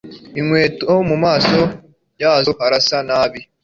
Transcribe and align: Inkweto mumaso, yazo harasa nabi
Inkweto 0.39 0.91
mumaso, 1.09 1.61
yazo 2.21 2.51
harasa 2.61 2.97
nabi 3.07 3.39